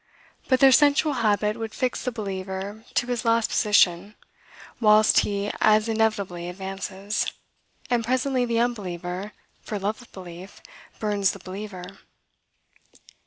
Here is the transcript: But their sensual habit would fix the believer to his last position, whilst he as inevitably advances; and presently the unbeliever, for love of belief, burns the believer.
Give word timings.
But 0.47 0.61
their 0.61 0.71
sensual 0.71 1.13
habit 1.21 1.57
would 1.59 1.75
fix 1.75 2.03
the 2.05 2.11
believer 2.11 2.85
to 2.95 3.05
his 3.05 3.23
last 3.23 3.51
position, 3.51 4.15
whilst 4.79 5.19
he 5.19 5.51
as 5.61 5.87
inevitably 5.87 6.49
advances; 6.49 7.27
and 7.87 8.03
presently 8.03 8.43
the 8.43 8.59
unbeliever, 8.59 9.31
for 9.61 9.77
love 9.77 10.01
of 10.01 10.11
belief, 10.11 10.59
burns 10.97 11.33
the 11.33 11.37
believer. 11.45 11.99